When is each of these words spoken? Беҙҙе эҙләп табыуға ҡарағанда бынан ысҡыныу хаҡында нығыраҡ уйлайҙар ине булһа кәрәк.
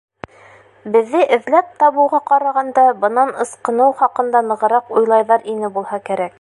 Беҙҙе 0.95 1.19
эҙләп 1.37 1.69
табыуға 1.83 2.21
ҡарағанда 2.31 2.87
бынан 3.05 3.35
ысҡыныу 3.45 3.93
хаҡында 4.03 4.45
нығыраҡ 4.49 4.93
уйлайҙар 4.99 5.49
ине 5.55 5.75
булһа 5.77 6.05
кәрәк. 6.11 6.29